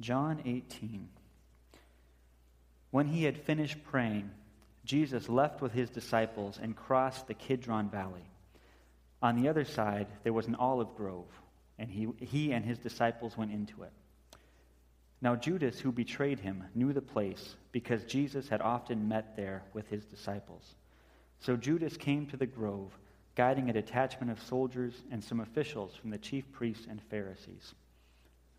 John 0.00 0.40
18. 0.44 1.08
When 2.90 3.06
he 3.06 3.24
had 3.24 3.38
finished 3.38 3.84
praying, 3.84 4.30
Jesus 4.84 5.28
left 5.28 5.60
with 5.60 5.72
his 5.72 5.90
disciples 5.90 6.58
and 6.60 6.74
crossed 6.74 7.28
the 7.28 7.34
Kidron 7.34 7.90
Valley. 7.90 8.24
On 9.22 9.40
the 9.40 9.48
other 9.48 9.64
side, 9.64 10.06
there 10.24 10.32
was 10.32 10.46
an 10.46 10.54
olive 10.54 10.96
grove, 10.96 11.28
and 11.78 11.90
he, 11.90 12.08
he 12.18 12.52
and 12.52 12.64
his 12.64 12.78
disciples 12.78 13.36
went 13.36 13.52
into 13.52 13.82
it. 13.82 13.92
Now, 15.22 15.36
Judas, 15.36 15.78
who 15.78 15.92
betrayed 15.92 16.40
him, 16.40 16.64
knew 16.74 16.94
the 16.94 17.02
place 17.02 17.54
because 17.72 18.04
Jesus 18.04 18.48
had 18.48 18.62
often 18.62 19.08
met 19.08 19.36
there 19.36 19.62
with 19.74 19.86
his 19.88 20.04
disciples. 20.06 20.74
So 21.40 21.56
Judas 21.56 21.96
came 21.98 22.26
to 22.26 22.38
the 22.38 22.46
grove, 22.46 22.96
guiding 23.34 23.68
a 23.68 23.74
detachment 23.74 24.32
of 24.32 24.42
soldiers 24.42 24.94
and 25.10 25.22
some 25.22 25.40
officials 25.40 25.94
from 25.94 26.10
the 26.10 26.18
chief 26.18 26.50
priests 26.52 26.86
and 26.88 27.02
Pharisees. 27.02 27.74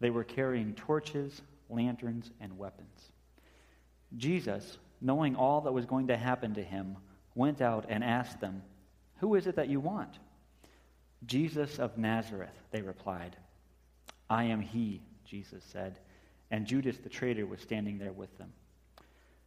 They 0.02 0.10
were 0.10 0.24
carrying 0.24 0.74
torches, 0.74 1.42
lanterns, 1.70 2.32
and 2.42 2.58
weapons. 2.58 3.12
Jesus, 4.18 4.80
knowing 5.00 5.36
all 5.36 5.62
that 5.62 5.72
was 5.72 5.86
going 5.86 6.08
to 6.08 6.18
happen 6.18 6.55
to 6.55 6.64
him, 6.64 6.98
went 7.36 7.62
out 7.62 7.86
and 7.88 8.04
asked 8.04 8.42
them, 8.42 8.64
Who 9.20 9.36
is 9.36 9.48
it 9.48 9.56
that 9.56 9.70
you 9.70 9.80
want? 9.80 10.18
Jesus 11.26 11.78
of 11.78 12.00
Nazareth, 12.00 12.50
they 12.72 12.82
replied. 12.82 13.38
I 14.28 14.45
am 14.45 14.59
he, 14.59 15.02
Jesus 15.23 15.64
said, 15.72 16.00
and 16.50 16.66
Judas 16.66 16.98
the 16.98 17.09
traitor 17.09 17.45
was 17.45 17.62
standing 17.62 18.00
there 18.00 18.12
with 18.12 18.36
them. 18.40 18.52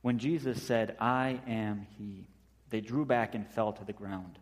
When 0.03 0.19
Jesus 0.19 0.63
said, 0.63 0.97
I 1.01 1.41
am 1.49 1.87
he, 1.99 2.29
they 2.71 2.81
drew 2.81 3.05
back 3.05 3.35
and 3.35 3.47
fell 3.47 3.73
to 3.73 3.85
the 3.85 3.93
ground. 3.93 4.39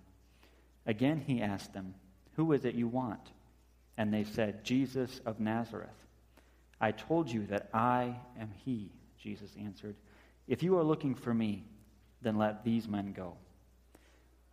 Again 0.85 1.23
he 1.27 1.41
asked 1.41 1.73
them, 1.73 1.95
Who 2.37 2.53
is 2.53 2.67
it 2.67 2.75
you 2.75 2.87
want? 2.87 3.31
And 3.97 4.13
they 4.13 4.25
said, 4.25 4.65
Jesus 4.65 5.21
of 5.27 5.41
Nazareth. 5.41 5.91
I 6.81 6.93
told 6.93 7.31
you 7.31 7.47
that 7.47 7.69
I 7.73 8.17
am 8.41 8.51
he, 8.65 8.91
Jesus 9.19 9.51
answered. 9.59 9.95
If 10.49 10.63
you 10.63 10.77
are 10.79 10.83
looking 10.83 11.15
for 11.15 11.33
me, 11.33 11.65
then 12.23 12.39
let 12.39 12.65
these 12.65 12.89
men 12.89 13.13
go. 13.13 13.35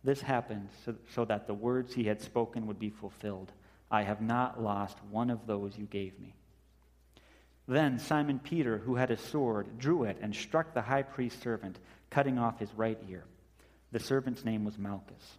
This 0.04 0.20
happened 0.20 0.68
so, 0.84 0.94
so, 1.14 1.24
that 1.26 1.46
the 1.46 1.54
words 1.54 1.92
he 1.92 2.04
had 2.04 2.22
spoken 2.22 2.66
would 2.66 2.78
be 2.78 2.90
fulfilled. 2.90 3.52
I 3.90 4.02
have 4.02 4.20
not 4.20 4.62
lost 4.62 4.96
one 5.10 5.30
of 5.30 5.46
those 5.46 5.76
you 5.76 5.86
gave 5.86 6.18
me. 6.20 6.34
Then 7.66 7.98
Simon 7.98 8.38
Peter, 8.38 8.78
who 8.78 8.96
had 8.96 9.10
a 9.10 9.16
sword, 9.16 9.78
drew 9.78 10.04
it 10.04 10.18
and 10.20 10.34
struck 10.34 10.72
the 10.72 10.82
high 10.82 11.02
priest's 11.02 11.42
servant, 11.42 11.78
cutting 12.08 12.38
off 12.38 12.58
his 12.58 12.72
right 12.74 12.98
ear. 13.08 13.24
The 13.92 14.00
servant's 14.00 14.44
name 14.44 14.64
was 14.64 14.78
Malchus. 14.78 15.38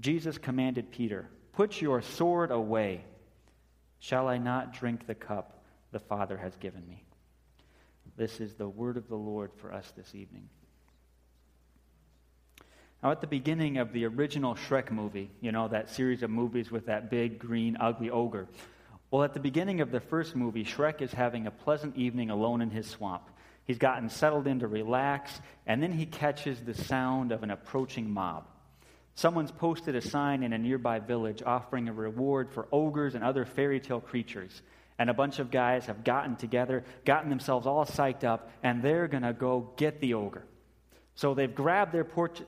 Jesus 0.00 0.38
commanded 0.38 0.90
Peter, 0.90 1.28
Put 1.52 1.80
your 1.80 2.02
sword 2.02 2.50
away. 2.50 3.04
Shall 3.98 4.28
I 4.28 4.38
not 4.38 4.72
drink 4.72 5.06
the 5.06 5.14
cup 5.14 5.62
the 5.90 5.98
Father 5.98 6.36
has 6.36 6.54
given 6.56 6.86
me? 6.88 7.04
This 8.16 8.40
is 8.40 8.54
the 8.54 8.68
word 8.68 8.96
of 8.96 9.08
the 9.08 9.16
Lord 9.16 9.50
for 9.56 9.72
us 9.72 9.92
this 9.96 10.14
evening. 10.14 10.48
Now, 13.02 13.12
at 13.12 13.20
the 13.20 13.28
beginning 13.28 13.78
of 13.78 13.92
the 13.92 14.06
original 14.06 14.56
Shrek 14.56 14.90
movie, 14.90 15.30
you 15.40 15.52
know, 15.52 15.68
that 15.68 15.88
series 15.88 16.22
of 16.22 16.30
movies 16.30 16.70
with 16.70 16.86
that 16.86 17.10
big, 17.10 17.38
green, 17.38 17.76
ugly 17.78 18.10
ogre, 18.10 18.48
well, 19.10 19.22
at 19.22 19.34
the 19.34 19.40
beginning 19.40 19.80
of 19.80 19.90
the 19.90 20.00
first 20.00 20.36
movie, 20.36 20.64
Shrek 20.64 21.00
is 21.00 21.12
having 21.12 21.46
a 21.46 21.50
pleasant 21.50 21.96
evening 21.96 22.30
alone 22.30 22.60
in 22.60 22.70
his 22.70 22.86
swamp. 22.86 23.22
He's 23.64 23.78
gotten 23.78 24.10
settled 24.10 24.46
in 24.46 24.60
to 24.60 24.68
relax, 24.68 25.40
and 25.66 25.82
then 25.82 25.92
he 25.92 26.06
catches 26.06 26.60
the 26.60 26.74
sound 26.74 27.32
of 27.32 27.42
an 27.42 27.50
approaching 27.50 28.10
mob. 28.10 28.46
Someone's 29.18 29.50
posted 29.50 29.96
a 29.96 30.00
sign 30.00 30.44
in 30.44 30.52
a 30.52 30.58
nearby 30.58 31.00
village 31.00 31.42
offering 31.44 31.88
a 31.88 31.92
reward 31.92 32.52
for 32.52 32.68
ogres 32.70 33.16
and 33.16 33.24
other 33.24 33.44
fairy 33.44 33.80
tale 33.80 34.00
creatures. 34.00 34.62
And 34.96 35.10
a 35.10 35.12
bunch 35.12 35.40
of 35.40 35.50
guys 35.50 35.86
have 35.86 36.04
gotten 36.04 36.36
together, 36.36 36.84
gotten 37.04 37.28
themselves 37.28 37.66
all 37.66 37.84
psyched 37.84 38.22
up, 38.22 38.48
and 38.62 38.80
they're 38.80 39.08
going 39.08 39.24
to 39.24 39.32
go 39.32 39.72
get 39.76 40.00
the 40.00 40.14
ogre. 40.14 40.44
So 41.16 41.34
they've 41.34 41.52
grabbed 41.52 41.90
their 41.90 42.04
porch- 42.04 42.44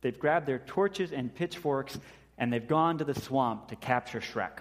they've 0.00 0.18
grabbed 0.18 0.46
their 0.46 0.60
torches 0.60 1.12
and 1.12 1.34
pitchforks, 1.34 2.00
and 2.38 2.50
they've 2.50 2.66
gone 2.66 2.96
to 2.96 3.04
the 3.04 3.20
swamp 3.20 3.68
to 3.68 3.76
capture 3.76 4.20
Shrek. 4.20 4.60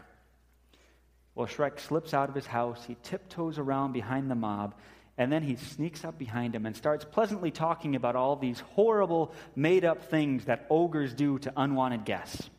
Well, 1.36 1.48
Shrek 1.48 1.80
slips 1.80 2.14
out 2.14 2.28
of 2.28 2.36
his 2.36 2.48
house, 2.48 2.84
he 2.84 2.98
tiptoes 3.02 3.60
around 3.60 3.94
behind 3.94 4.30
the 4.30 4.36
mob, 4.36 4.76
and 5.18 5.32
then 5.32 5.44
he 5.44 5.56
sneaks 5.56 6.04
up 6.04 6.18
behind 6.18 6.54
him 6.54 6.66
and 6.66 6.76
starts 6.76 7.06
pleasantly 7.06 7.52
talking 7.52 7.96
about 7.96 8.16
all 8.16 8.36
these 8.36 8.60
horrible, 8.60 9.34
made 9.56 9.86
up 9.86 10.04
things 10.10 10.46
that 10.46 10.66
ogres 10.70 11.14
do 11.14 11.40
to 11.40 11.54
unwanted 11.56 12.04
guests. 12.04 12.50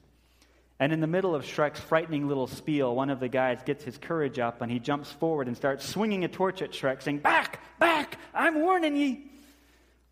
And 0.78 0.92
in 0.92 1.00
the 1.00 1.06
middle 1.06 1.34
of 1.34 1.44
Shrek's 1.44 1.80
frightening 1.80 2.28
little 2.28 2.46
spiel, 2.46 2.94
one 2.94 3.08
of 3.08 3.20
the 3.20 3.28
guys 3.28 3.62
gets 3.64 3.82
his 3.84 3.96
courage 3.96 4.38
up 4.38 4.60
and 4.60 4.70
he 4.70 4.78
jumps 4.78 5.10
forward 5.10 5.48
and 5.48 5.56
starts 5.56 5.86
swinging 5.86 6.24
a 6.24 6.28
torch 6.28 6.60
at 6.60 6.72
Shrek, 6.72 7.02
saying, 7.02 7.18
Back, 7.18 7.60
back, 7.78 8.18
I'm 8.34 8.60
warning 8.60 8.96
ye. 8.96 9.30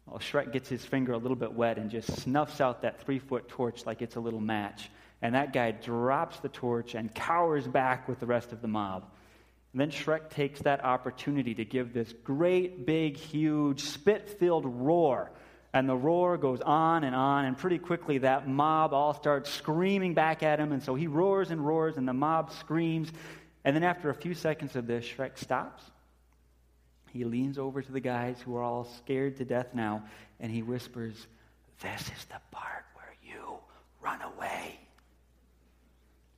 Well, 0.06 0.18
Shrek 0.18 0.52
gets 0.52 0.68
his 0.68 0.84
finger 0.84 1.12
a 1.12 1.18
little 1.18 1.36
bit 1.36 1.52
wet 1.52 1.78
and 1.78 1.90
just 1.90 2.14
snuffs 2.20 2.60
out 2.60 2.82
that 2.82 3.00
three 3.02 3.18
foot 3.18 3.48
torch 3.48 3.84
like 3.86 4.00
it's 4.02 4.16
a 4.16 4.20
little 4.20 4.40
match. 4.40 4.90
And 5.22 5.34
that 5.34 5.52
guy 5.52 5.70
drops 5.70 6.40
the 6.40 6.50
torch 6.50 6.94
and 6.94 7.14
cowers 7.14 7.66
back 7.66 8.08
with 8.08 8.20
the 8.20 8.26
rest 8.26 8.52
of 8.52 8.60
the 8.60 8.68
mob. 8.68 9.04
And 9.74 9.80
then 9.80 9.90
Shrek 9.90 10.30
takes 10.30 10.62
that 10.62 10.84
opportunity 10.84 11.56
to 11.56 11.64
give 11.64 11.92
this 11.92 12.14
great, 12.22 12.86
big, 12.86 13.16
huge, 13.16 13.80
spit 13.80 14.30
filled 14.30 14.64
roar. 14.64 15.32
And 15.72 15.88
the 15.88 15.96
roar 15.96 16.38
goes 16.38 16.60
on 16.60 17.02
and 17.02 17.12
on, 17.12 17.44
and 17.44 17.58
pretty 17.58 17.78
quickly 17.78 18.18
that 18.18 18.46
mob 18.46 18.92
all 18.92 19.14
starts 19.14 19.50
screaming 19.50 20.14
back 20.14 20.44
at 20.44 20.60
him. 20.60 20.70
And 20.70 20.80
so 20.80 20.94
he 20.94 21.08
roars 21.08 21.50
and 21.50 21.66
roars, 21.66 21.96
and 21.96 22.06
the 22.06 22.12
mob 22.12 22.52
screams. 22.52 23.10
And 23.64 23.74
then 23.74 23.82
after 23.82 24.10
a 24.10 24.14
few 24.14 24.34
seconds 24.34 24.76
of 24.76 24.86
this, 24.86 25.04
Shrek 25.04 25.36
stops. 25.38 25.82
He 27.12 27.24
leans 27.24 27.58
over 27.58 27.82
to 27.82 27.90
the 27.90 27.98
guys 27.98 28.40
who 28.40 28.54
are 28.54 28.62
all 28.62 28.84
scared 28.84 29.38
to 29.38 29.44
death 29.44 29.74
now, 29.74 30.04
and 30.38 30.52
he 30.52 30.62
whispers, 30.62 31.26
This 31.80 32.02
is 32.16 32.24
the 32.26 32.40
part 32.52 32.84
where 32.94 33.16
you 33.24 33.58
run 34.00 34.22
away. 34.22 34.83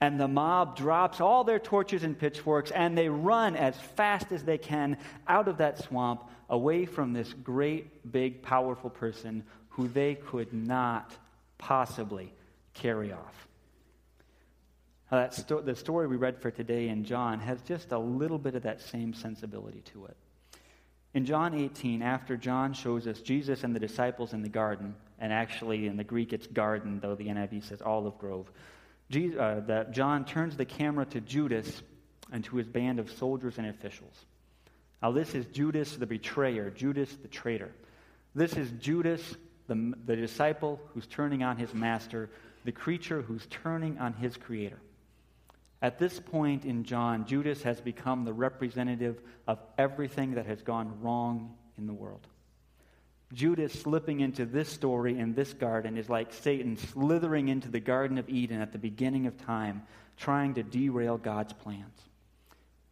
And 0.01 0.21
the 0.21 0.29
mob 0.29 0.77
drops 0.77 1.21
all 1.21 1.45
their 1.45 1.59
torches 1.59 2.03
and 2.03 2.19
pitchforks 2.19 2.71
and 2.71 2.97
they 2.97 3.09
run 3.09 3.57
as 3.57 3.77
fast 3.97 4.31
as 4.31 4.45
they 4.45 4.59
can 4.59 4.99
out 5.27 5.49
of 5.49 5.59
that 5.59 5.83
swamp 5.83 6.29
away 6.51 6.85
from 6.85 7.13
this 7.13 7.33
great, 7.33 8.13
big, 8.13 8.43
powerful 8.43 8.91
person 8.91 9.43
who 9.71 9.89
they 9.89 10.15
could 10.15 10.53
not 10.53 11.17
possibly 11.59 12.33
carry 12.75 13.13
off. 13.13 13.49
Now 15.11 15.19
that 15.19 15.35
sto- 15.35 15.63
the 15.63 15.77
story 15.77 16.07
we 16.07 16.17
read 16.17 16.41
for 16.41 16.51
today 16.51 16.89
in 16.89 17.05
John 17.05 17.41
has 17.41 17.61
just 17.63 17.93
a 17.93 17.99
little 17.99 18.39
bit 18.39 18.55
of 18.55 18.65
that 18.65 18.81
same 18.83 19.15
sensibility 19.15 19.83
to 19.93 20.07
it. 20.07 20.17
In 21.15 21.25
John 21.25 21.55
18, 21.55 22.03
after 22.03 22.37
John 22.37 22.75
shows 22.75 23.07
us 23.07 23.21
Jesus 23.21 23.65
and 23.65 23.75
the 23.75 23.81
disciples 23.81 24.35
in 24.35 24.43
the 24.43 24.51
garden, 24.51 24.95
and 25.19 25.33
actually 25.33 25.87
in 25.87 25.97
the 25.97 26.05
Greek 26.05 26.35
it's 26.35 26.47
garden, 26.47 27.01
though 27.01 27.15
the 27.15 27.29
NIV 27.29 27.65
says 27.65 27.81
olive 27.81 28.19
grove 28.19 28.51
Jesus, 29.11 29.39
uh, 29.39 29.63
that 29.67 29.93
John 29.93 30.25
turns 30.25 30.57
the 30.57 30.65
camera 30.65 31.07
to 31.07 31.21
Judas 31.21 31.83
and 32.33 32.45
to 32.45 32.57
his 32.57 32.67
band 32.67 32.99
of 32.99 33.11
soldiers 33.11 33.59
and 33.59 33.67
officials. 33.67 34.15
Now, 35.03 35.13
this 35.13 35.35
is 35.35 35.47
Judas 35.47 35.97
the 35.97 36.07
betrayer, 36.07 36.71
Judas 36.71 37.15
the 37.23 37.29
traitor. 37.29 37.71
This 38.35 38.55
is 38.55 38.71
Judas, 38.73 39.37
the, 39.69 39.95
the 40.05 40.17
disciple 40.17 40.81
who's 40.93 41.07
turning 41.07 41.43
on 41.43 41.57
his 41.57 41.73
master, 41.73 42.31
the 42.65 42.73
creature 42.73 43.23
who's 43.23 43.47
turning 43.47 43.99
on 43.99 44.15
his 44.15 44.37
creator. 44.37 44.79
At 45.83 45.99
this 45.99 46.19
point 46.19 46.65
in 46.65 46.85
John, 46.85 47.27
Judas 47.27 47.63
has 47.63 47.81
become 47.81 48.25
the 48.25 48.33
representative 48.33 49.21
of 49.47 49.59
everything 49.79 50.35
that 50.35 50.47
has 50.47 50.63
gone 50.63 51.01
wrong 51.01 51.55
in 51.79 51.87
the 51.87 51.93
world. 51.93 52.27
Judas 53.37 53.75
slipping 53.75 54.21
into 54.21 54.47
this 54.47 54.67
story 54.67 55.19
in 55.19 55.35
this 55.35 55.53
garden 55.53 55.99
is 55.99 56.09
like 56.09 56.33
Satan 56.33 56.75
slithering 56.79 57.49
into 57.49 57.69
the 57.69 57.81
Garden 57.81 58.17
of 58.17 58.31
Eden 58.31 58.63
at 58.63 58.73
the 58.73 58.79
beginning 58.79 59.27
of 59.27 59.37
time, 59.37 59.83
trying 60.17 60.55
to 60.55 60.63
derail 60.63 61.19
God's 61.19 61.53
plans. 61.53 62.01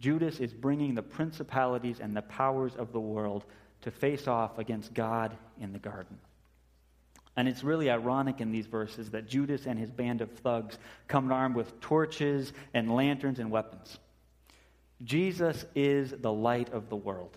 Judas 0.00 0.40
is 0.40 0.52
bringing 0.52 0.94
the 0.94 1.02
principalities 1.02 1.98
and 1.98 2.14
the 2.14 2.20
powers 2.20 2.74
of 2.76 2.92
the 2.92 3.00
world 3.00 3.46
to 3.80 3.90
face 3.90 4.28
off 4.28 4.58
against 4.58 4.92
God 4.92 5.34
in 5.58 5.72
the 5.72 5.78
garden. 5.78 6.18
And 7.36 7.48
it's 7.48 7.64
really 7.64 7.90
ironic 7.90 8.42
in 8.42 8.52
these 8.52 8.66
verses 8.66 9.12
that 9.12 9.26
Judas 9.26 9.64
and 9.64 9.78
his 9.78 9.90
band 9.90 10.20
of 10.20 10.30
thugs 10.30 10.78
come 11.08 11.32
armed 11.32 11.56
with 11.56 11.80
torches 11.80 12.52
and 12.74 12.94
lanterns 12.94 13.38
and 13.38 13.50
weapons. 13.50 13.98
Jesus 15.02 15.64
is 15.74 16.10
the 16.10 16.32
light 16.32 16.70
of 16.70 16.90
the 16.90 16.96
world. 16.96 17.34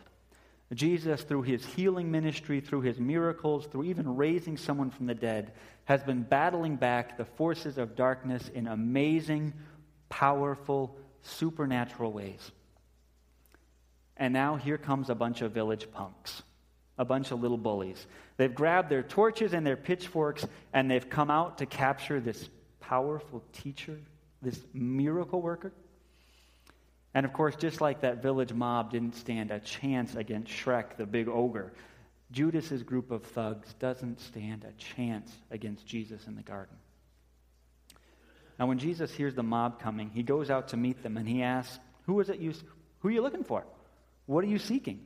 Jesus, 0.73 1.23
through 1.23 1.43
his 1.43 1.65
healing 1.65 2.11
ministry, 2.11 2.59
through 2.59 2.81
his 2.81 2.99
miracles, 2.99 3.67
through 3.67 3.85
even 3.85 4.17
raising 4.17 4.57
someone 4.57 4.89
from 4.89 5.05
the 5.05 5.15
dead, 5.15 5.53
has 5.85 6.03
been 6.03 6.23
battling 6.23 6.75
back 6.75 7.17
the 7.17 7.25
forces 7.25 7.77
of 7.77 7.95
darkness 7.95 8.49
in 8.53 8.67
amazing, 8.67 9.53
powerful, 10.09 10.97
supernatural 11.21 12.11
ways. 12.11 12.51
And 14.17 14.33
now 14.33 14.55
here 14.55 14.77
comes 14.77 15.09
a 15.09 15.15
bunch 15.15 15.41
of 15.41 15.53
village 15.53 15.89
punks, 15.93 16.43
a 16.97 17.05
bunch 17.05 17.31
of 17.31 17.41
little 17.41 17.57
bullies. 17.57 18.05
They've 18.35 18.53
grabbed 18.53 18.89
their 18.89 19.03
torches 19.03 19.53
and 19.53 19.65
their 19.65 19.77
pitchforks, 19.77 20.45
and 20.73 20.91
they've 20.91 21.09
come 21.09 21.31
out 21.31 21.59
to 21.59 21.65
capture 21.65 22.19
this 22.19 22.49
powerful 22.81 23.41
teacher, 23.53 23.97
this 24.41 24.59
miracle 24.73 25.41
worker. 25.41 25.71
And 27.17 27.25
of 27.25 27.33
course, 27.33 27.55
just 27.55 27.81
like 27.81 28.01
that 28.01 28.21
village 28.21 28.53
mob 28.53 28.91
didn't 28.91 29.15
stand 29.15 29.49
a 29.49 29.59
chance 29.59 30.13
against 30.13 30.51
Shrek, 30.51 30.97
the 30.97 31.05
big 31.07 31.27
ogre, 31.27 31.73
Judas's 32.31 32.83
group 32.83 33.09
of 33.09 33.23
thugs 33.23 33.73
doesn't 33.79 34.19
stand 34.19 34.63
a 34.63 34.71
chance 34.73 35.31
against 35.49 35.87
Jesus 35.87 36.27
in 36.27 36.35
the 36.35 36.43
garden. 36.43 36.77
Now, 38.59 38.67
when 38.67 38.77
Jesus 38.77 39.11
hears 39.11 39.33
the 39.33 39.41
mob 39.41 39.81
coming, 39.81 40.11
he 40.13 40.21
goes 40.21 40.51
out 40.51 40.67
to 40.67 40.77
meet 40.77 41.01
them 41.01 41.17
and 41.17 41.27
he 41.27 41.41
asks, 41.41 41.79
Who 42.05 42.19
is 42.19 42.29
it 42.29 42.37
you, 42.37 42.53
who 42.99 43.07
are 43.07 43.11
you 43.11 43.23
looking 43.23 43.43
for? 43.43 43.65
What 44.27 44.43
are 44.43 44.47
you 44.47 44.59
seeking? 44.59 45.03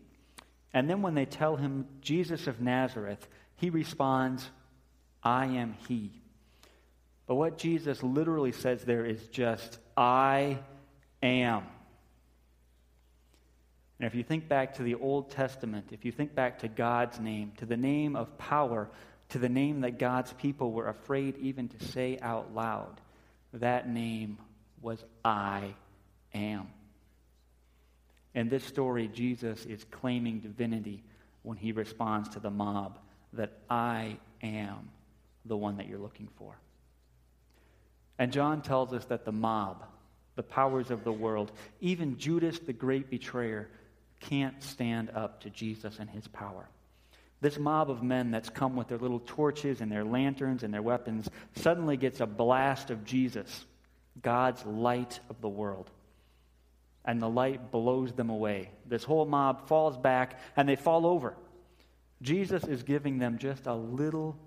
And 0.74 0.90
then 0.90 1.02
when 1.02 1.16
they 1.16 1.25
tell 1.25 1.56
him, 1.56 1.88
Jesus 2.02 2.46
of 2.46 2.60
Nazareth, 2.60 3.25
he 3.56 3.69
responds, 3.69 4.50
I 5.24 5.46
am 5.46 5.78
he. 5.88 6.12
But 7.25 7.36
what 7.36 7.57
Jesus 7.57 8.04
literally 8.04 8.52
says 8.52 8.84
there 8.84 9.06
is 9.06 9.25
just, 9.28 9.80
I 9.96 10.60
am. 11.24 11.64
And 14.01 14.07
if 14.07 14.15
you 14.15 14.24
think 14.24 14.50
back 14.50 14.74
to 14.77 14.83
the 14.83 14.95
Old 14.95 15.30
Testament, 15.30 15.89
if 15.92 16.06
you 16.06 16.12
think 16.12 16.33
back 16.33 16.57
to 16.62 16.68
God's 16.68 17.19
name, 17.19 17.51
to 17.57 17.68
the 17.68 17.77
name 17.77 18.15
of 18.15 18.36
power, 18.39 18.89
to 19.30 19.38
the 19.38 19.48
name 19.48 19.81
that 19.81 20.00
God's 20.00 20.33
people 20.33 20.71
were 20.71 20.88
afraid 20.88 21.38
even 21.38 21.69
to 21.69 21.86
say 21.89 22.18
out 22.19 22.51
loud, 22.51 23.00
that 23.53 23.88
name 23.88 24.39
was 24.81 25.06
I 25.24 25.75
am. 26.33 26.68
In 28.33 28.50
this 28.50 28.65
story, 28.65 29.07
Jesus 29.07 29.68
is 29.68 29.86
claiming 29.92 30.39
divinity 30.39 31.04
when 31.44 31.57
he 31.57 31.71
responds 31.71 32.30
to 32.30 32.39
the 32.39 32.50
mob 32.50 32.97
that 33.33 33.51
I 33.69 34.18
am 34.42 34.89
the 35.45 35.57
one 35.57 35.77
that 35.77 35.88
you're 35.88 36.00
looking 36.00 36.30
for. 36.39 36.56
And 38.18 38.33
John 38.33 38.63
tells 38.63 38.94
us 38.94 39.06
that 39.06 39.25
the 39.25 39.31
mob, 39.31 39.86
the 40.36 40.42
powers 40.42 40.89
of 40.89 41.04
the 41.04 41.13
world, 41.13 41.51
even 41.81 42.18
Judas, 42.18 42.57
the 42.57 42.74
great 42.74 43.12
betrayer, 43.12 43.69
can't 44.21 44.62
stand 44.63 45.09
up 45.13 45.41
to 45.41 45.50
Jesus 45.50 45.97
and 46.00 46.09
his 46.09 46.27
power. 46.27 46.68
This 47.41 47.57
mob 47.57 47.89
of 47.89 48.03
men 48.03 48.29
that's 48.29 48.50
come 48.50 48.75
with 48.75 48.88
their 48.88 49.00
little 49.00 49.19
torches 49.19 49.81
and 49.81 49.91
their 49.91 50.06
lanterns 50.06 50.63
and 50.63 50.73
their 50.73 50.83
weapons 50.83 51.29
suddenly 51.56 51.97
gets 51.97 52.21
a 52.21 52.27
blast 52.27 52.91
of 52.91 53.03
Jesus, 53.03 53.65
God's 54.21 54.63
light 54.65 55.19
of 55.29 55.41
the 55.41 55.50
world. 55.50 55.89
And 57.03 57.19
the 57.19 57.29
light 57.29 57.71
blows 57.71 58.13
them 58.13 58.29
away. 58.29 58.69
This 58.85 59.03
whole 59.03 59.25
mob 59.25 59.68
falls 59.68 59.97
back 59.97 60.39
and 60.56 60.69
they 60.69 60.75
fall 60.75 61.07
over. 61.07 61.35
Jesus 62.21 62.63
is 62.63 62.83
giving 62.83 63.18
them 63.18 63.39
just 63.39 63.65
a 63.65 63.73
little 63.73 64.38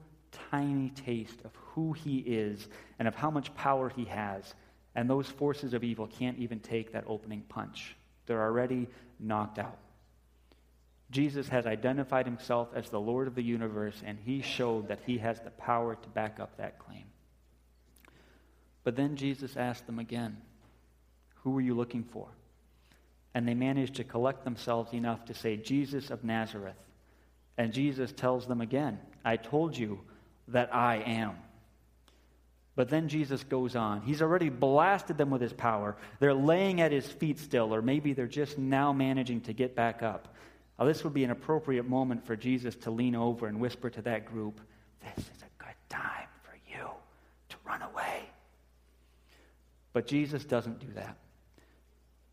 tiny 0.51 0.91
taste 0.91 1.41
of 1.45 1.51
who 1.55 1.93
he 1.93 2.19
is 2.19 2.69
and 3.01 3.09
of 3.09 3.17
how 3.17 3.31
much 3.31 3.53
power 3.57 3.89
he 3.89 4.05
has. 4.05 4.55
And 4.95 5.11
those 5.11 5.27
forces 5.27 5.75
of 5.75 5.83
evil 5.83 6.07
can't 6.07 6.39
even 6.39 6.61
take 6.61 6.93
that 6.93 7.05
opening 7.09 7.43
punch. 7.49 7.97
They're 8.27 8.43
already 8.43 8.87
knocked 9.19 9.59
out. 9.59 9.79
Jesus 11.11 11.49
has 11.49 11.67
identified 11.67 12.27
himself 12.27 12.69
as 12.75 12.89
the 12.89 13.01
Lord 13.01 13.29
of 13.29 13.35
the 13.35 13.43
universe, 13.43 14.03
and 14.05 14.19
he 14.25 14.43
showed 14.43 14.89
that 14.89 15.01
he 15.07 15.19
has 15.19 15.41
the 15.41 15.51
power 15.51 15.95
to 15.95 16.09
back 16.09 16.41
up 16.41 16.57
that 16.57 16.79
claim. 16.79 17.05
But 18.83 18.97
then 18.97 19.17
Jesus 19.17 19.57
asked 19.57 19.87
them 19.87 19.99
again, 19.99 20.37
Who 21.43 21.57
are 21.57 21.61
you 21.61 21.75
looking 21.75 22.05
for? 22.05 22.29
And 23.35 23.49
they 23.49 23.55
managed 23.55 23.97
to 23.97 24.05
collect 24.05 24.45
themselves 24.45 24.93
enough 24.93 25.25
to 25.27 25.35
say, 25.35 25.57
Jesus 25.57 26.11
of 26.11 26.25
Nazareth. 26.25 26.77
And 27.57 27.73
Jesus 27.73 28.13
tells 28.13 28.47
them 28.47 28.61
again, 28.61 28.99
I 29.25 29.37
told 29.37 29.77
you 29.77 30.01
that 30.49 30.75
I 30.75 30.97
am. 30.97 31.37
But 32.77 32.89
then 32.89 33.09
Jesus 33.09 33.45
goes 33.45 33.77
on. 33.77 34.03
He's 34.03 34.21
already 34.21 34.49
blasted 34.49 35.17
them 35.17 35.31
with 35.31 35.41
his 35.41 35.53
power. 35.53 35.97
They're 36.19 36.35
laying 36.35 36.81
at 36.81 36.91
his 36.91 37.07
feet 37.07 37.39
still, 37.39 37.73
or 37.73 37.83
maybe 37.83 38.13
they're 38.13 38.27
just 38.27 38.59
now 38.59 38.93
managing 38.93 39.43
to 39.43 39.53
get 39.53 39.77
back 39.77 40.03
up. 40.03 40.35
Now, 40.79 40.87
this 40.87 41.05
would 41.05 41.15
be 41.15 41.23
an 41.23 41.31
appropriate 41.31 41.87
moment 41.87 42.27
for 42.27 42.35
Jesus 42.35 42.75
to 42.77 42.91
lean 42.91 43.15
over 43.15 43.47
and 43.47 43.61
whisper 43.61 43.91
to 43.91 44.03
that 44.03 44.27
group, 44.27 44.61
This 45.05 45.25
is 45.25 45.43
a 45.43 45.63
good 45.63 45.77
time 45.89 46.27
for 46.43 46.57
you 46.69 46.85
to 47.51 47.57
run 47.65 47.83
away. 47.83 48.29
But 49.93 50.09
Jesus 50.09 50.45
doesn't 50.45 50.81
do 50.81 50.89
that. 50.97 51.17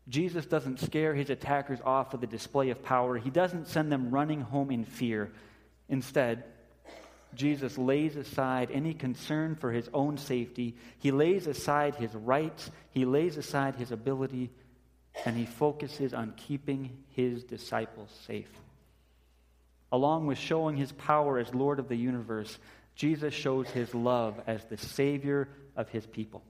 Jesus 0.08 0.46
doesn't 0.46 0.80
scare 0.80 1.14
his 1.14 1.30
attackers 1.30 1.78
off 1.84 2.10
with 2.10 2.24
a 2.24 2.26
display 2.26 2.70
of 2.70 2.82
power. 2.82 3.16
He 3.16 3.30
doesn't 3.30 3.68
send 3.68 3.92
them 3.92 4.10
running 4.10 4.40
home 4.40 4.72
in 4.72 4.84
fear. 4.84 5.30
Instead, 5.88 6.42
Jesus 7.34 7.78
lays 7.78 8.16
aside 8.16 8.70
any 8.70 8.94
concern 8.94 9.54
for 9.54 9.72
his 9.72 9.88
own 9.92 10.18
safety. 10.18 10.76
He 10.98 11.10
lays 11.10 11.46
aside 11.46 11.94
his 11.94 12.14
rights. 12.14 12.70
He 12.90 13.04
lays 13.04 13.36
aside 13.36 13.76
his 13.76 13.92
ability. 13.92 14.50
And 15.24 15.36
he 15.36 15.46
focuses 15.46 16.14
on 16.14 16.34
keeping 16.36 16.98
his 17.10 17.44
disciples 17.44 18.10
safe. 18.26 18.50
Along 19.90 20.26
with 20.26 20.38
showing 20.38 20.76
his 20.76 20.92
power 20.92 21.38
as 21.38 21.54
Lord 21.54 21.78
of 21.78 21.88
the 21.88 21.96
universe, 21.96 22.58
Jesus 22.94 23.34
shows 23.34 23.68
his 23.68 23.94
love 23.94 24.40
as 24.46 24.64
the 24.64 24.78
Savior 24.78 25.48
of 25.76 25.88
his 25.90 26.06
people. 26.06 26.42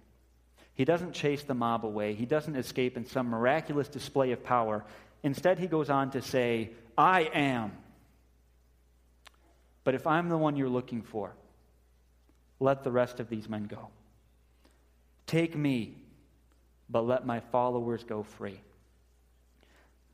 He 0.75 0.85
doesn't 0.85 1.13
chase 1.13 1.43
the 1.43 1.55
mob 1.55 1.85
away, 1.85 2.15
he 2.15 2.27
doesn't 2.27 2.57
escape 2.57 2.97
in 2.97 3.05
some 3.05 3.29
miraculous 3.29 3.89
display 3.89 4.33
of 4.33 4.45
power. 4.45 4.85
Instead, 5.23 5.59
he 5.59 5.67
goes 5.67 5.91
on 5.91 6.11
to 6.13 6.23
say, 6.23 6.71
I 6.97 7.23
am 7.35 7.73
but 9.85 9.95
if 9.95 10.07
I'm 10.07 10.29
the 10.29 10.39
one 10.39 10.57
you're 10.57 10.69
looking 10.69 11.03
for, 11.03 11.35
let 12.61 12.85
the 12.85 12.93
rest 12.93 13.21
of 13.21 13.29
these 13.29 13.49
men 13.49 13.65
go. 13.65 13.89
Take 15.27 15.57
me, 15.57 15.97
but 16.89 17.07
let 17.07 17.27
my 17.27 17.41
followers 17.41 18.05
go 18.05 18.23
free. 18.23 18.61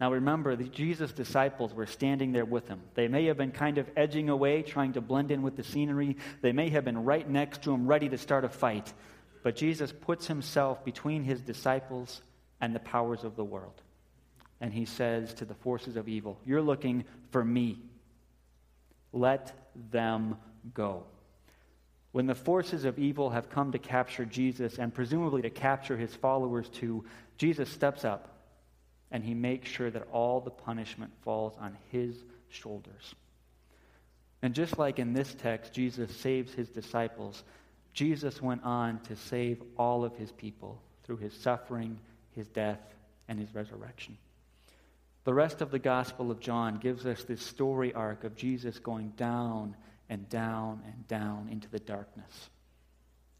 Now 0.00 0.12
remember, 0.12 0.54
the 0.54 0.64
Jesus' 0.64 1.12
disciples 1.12 1.74
were 1.74 1.86
standing 1.86 2.32
there 2.32 2.44
with 2.44 2.68
him. 2.68 2.80
They 2.94 3.08
may 3.08 3.24
have 3.26 3.36
been 3.36 3.50
kind 3.50 3.78
of 3.78 3.90
edging 3.96 4.28
away, 4.28 4.62
trying 4.62 4.92
to 4.92 5.00
blend 5.00 5.32
in 5.32 5.42
with 5.42 5.56
the 5.56 5.64
scenery. 5.64 6.16
They 6.40 6.52
may 6.52 6.70
have 6.70 6.84
been 6.84 7.04
right 7.04 7.28
next 7.28 7.62
to 7.62 7.72
him, 7.72 7.86
ready 7.86 8.08
to 8.08 8.18
start 8.18 8.44
a 8.44 8.48
fight. 8.48 8.92
But 9.42 9.56
Jesus 9.56 9.92
puts 9.92 10.26
himself 10.26 10.84
between 10.84 11.24
his 11.24 11.40
disciples 11.40 12.22
and 12.60 12.74
the 12.74 12.80
powers 12.80 13.24
of 13.24 13.34
the 13.34 13.44
world. 13.44 13.82
And 14.60 14.72
he 14.72 14.84
says 14.84 15.34
to 15.34 15.44
the 15.44 15.54
forces 15.54 15.96
of 15.96 16.08
evil, 16.08 16.38
You're 16.46 16.62
looking 16.62 17.04
for 17.30 17.44
me. 17.44 17.78
Let 19.12 19.52
them 19.90 20.36
go. 20.74 21.04
When 22.12 22.26
the 22.26 22.34
forces 22.34 22.84
of 22.84 22.98
evil 22.98 23.30
have 23.30 23.50
come 23.50 23.72
to 23.72 23.78
capture 23.78 24.24
Jesus 24.24 24.78
and 24.78 24.94
presumably 24.94 25.42
to 25.42 25.50
capture 25.50 25.96
his 25.96 26.14
followers 26.14 26.68
too, 26.68 27.04
Jesus 27.36 27.68
steps 27.68 28.04
up 28.04 28.38
and 29.10 29.24
he 29.24 29.34
makes 29.34 29.68
sure 29.68 29.90
that 29.90 30.08
all 30.12 30.40
the 30.40 30.50
punishment 30.50 31.12
falls 31.22 31.54
on 31.58 31.76
his 31.90 32.16
shoulders. 32.48 33.14
And 34.42 34.54
just 34.54 34.78
like 34.78 34.98
in 34.98 35.12
this 35.12 35.34
text, 35.34 35.72
Jesus 35.72 36.14
saves 36.16 36.52
his 36.54 36.68
disciples, 36.68 37.42
Jesus 37.92 38.40
went 38.40 38.62
on 38.64 39.00
to 39.00 39.16
save 39.16 39.62
all 39.76 40.04
of 40.04 40.16
his 40.16 40.30
people 40.32 40.80
through 41.04 41.16
his 41.16 41.34
suffering, 41.34 41.98
his 42.34 42.48
death, 42.48 42.80
and 43.28 43.38
his 43.38 43.54
resurrection. 43.54 44.16
The 45.28 45.34
rest 45.34 45.60
of 45.60 45.70
the 45.70 45.78
Gospel 45.78 46.30
of 46.30 46.40
John 46.40 46.78
gives 46.78 47.04
us 47.04 47.22
this 47.22 47.42
story 47.42 47.92
arc 47.92 48.24
of 48.24 48.34
Jesus 48.34 48.78
going 48.78 49.10
down 49.10 49.76
and 50.08 50.26
down 50.30 50.80
and 50.86 51.06
down 51.06 51.50
into 51.52 51.68
the 51.68 51.78
darkness 51.78 52.48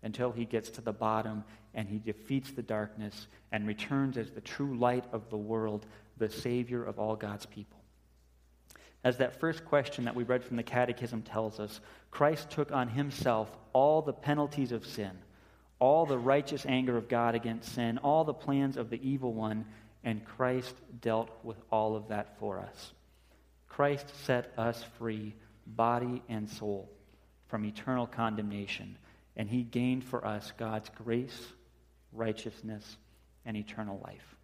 until 0.03 0.31
he 0.31 0.45
gets 0.45 0.69
to 0.69 0.83
the 0.83 0.93
bottom 0.93 1.45
and 1.73 1.89
he 1.89 1.99
defeats 1.99 2.51
the 2.51 2.61
darkness 2.61 3.27
and 3.53 3.67
returns 3.67 4.19
as 4.19 4.31
the 4.31 4.43
true 4.43 4.77
light 4.77 5.07
of 5.13 5.31
the 5.31 5.39
world, 5.39 5.87
the 6.19 6.29
Savior 6.29 6.85
of 6.85 6.99
all 6.99 7.17
God's 7.17 7.47
people. 7.47 7.79
As 9.03 9.17
that 9.17 9.41
first 9.41 9.65
question 9.65 10.05
that 10.05 10.15
we 10.15 10.25
read 10.25 10.45
from 10.45 10.59
the 10.59 10.63
Catechism 10.63 11.23
tells 11.23 11.59
us, 11.59 11.81
Christ 12.11 12.51
took 12.51 12.71
on 12.71 12.89
himself 12.89 13.51
all 13.73 14.03
the 14.03 14.13
penalties 14.13 14.73
of 14.73 14.85
sin, 14.85 15.13
all 15.79 16.05
the 16.05 16.19
righteous 16.19 16.67
anger 16.67 16.99
of 16.99 17.09
God 17.09 17.35
against 17.35 17.75
sin, 17.75 17.97
all 17.97 18.25
the 18.25 18.35
plans 18.35 18.77
of 18.77 18.91
the 18.91 19.01
evil 19.09 19.33
one, 19.33 19.65
and 20.05 20.25
Christ 20.25 20.75
dealt 21.01 21.31
with 21.43 21.59
all 21.71 21.97
of 21.97 22.09
that 22.09 22.39
for 22.39 22.59
us. 22.59 22.93
Christ 23.69 24.07
set 24.25 24.53
us 24.57 24.85
free, 24.99 25.35
body 25.67 26.23
and 26.29 26.49
soul, 26.49 26.91
from 27.49 27.65
eternal 27.65 28.07
condemnation, 28.07 28.97
and 29.37 29.49
he 29.49 29.63
gained 29.63 30.05
for 30.05 30.25
us 30.25 30.53
God's 30.57 30.91
grace, 31.05 31.47
righteousness, 32.13 32.97
and 33.45 33.57
eternal 33.57 34.01
life. 34.05 34.37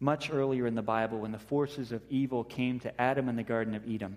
Much 0.00 0.30
earlier 0.30 0.66
in 0.66 0.74
the 0.74 0.82
Bible, 0.82 1.18
when 1.18 1.32
the 1.32 1.38
forces 1.38 1.92
of 1.92 2.02
evil 2.08 2.42
came 2.42 2.80
to 2.80 3.00
Adam 3.00 3.28
in 3.28 3.36
the 3.36 3.42
Garden 3.42 3.74
of 3.74 3.86
Eden, 3.86 4.16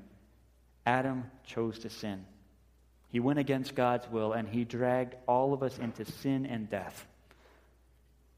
Adam 0.86 1.25
chose 1.46 1.79
to 1.79 1.89
sin. 1.89 2.25
He 3.10 3.20
went 3.20 3.39
against 3.39 3.75
God's 3.75 4.10
will 4.10 4.34
and 4.34 4.48
he 4.48 4.63
dragged 4.63 5.15
all 5.27 5.53
of 5.53 5.62
us 5.62 5.77
into 5.77 6.03
sin 6.03 6.46
and 6.46 6.70
death. 6.70 7.05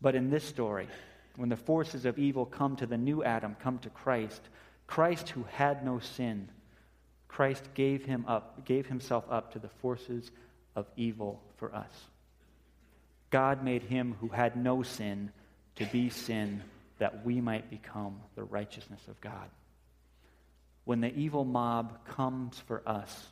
But 0.01 0.15
in 0.15 0.29
this 0.29 0.43
story, 0.43 0.87
when 1.37 1.49
the 1.49 1.55
forces 1.55 2.05
of 2.05 2.17
evil 2.17 2.45
come 2.45 2.75
to 2.77 2.85
the 2.85 2.97
new 2.97 3.23
Adam, 3.23 3.55
come 3.61 3.79
to 3.79 3.89
Christ, 3.89 4.41
Christ 4.87 5.29
who 5.29 5.43
had 5.53 5.85
no 5.85 5.99
sin, 5.99 6.49
Christ 7.27 7.63
gave 7.73 8.05
him 8.05 8.25
up, 8.27 8.65
gave 8.65 8.87
himself 8.87 9.25
up 9.29 9.53
to 9.53 9.59
the 9.59 9.69
forces 9.69 10.31
of 10.75 10.87
evil 10.95 11.41
for 11.57 11.73
us. 11.73 11.91
God 13.29 13.63
made 13.63 13.83
him 13.83 14.15
who 14.21 14.29
had 14.29 14.55
no 14.55 14.83
sin 14.83 15.31
to 15.75 15.85
be 15.85 16.09
sin 16.09 16.61
that 16.99 17.25
we 17.25 17.41
might 17.41 17.69
become 17.69 18.21
the 18.35 18.43
righteousness 18.43 19.01
of 19.09 19.19
God. 19.19 19.49
When 20.85 21.01
the 21.01 21.13
evil 21.13 21.43
mob 21.43 22.05
comes 22.05 22.59
for 22.59 22.81
us, 22.85 23.27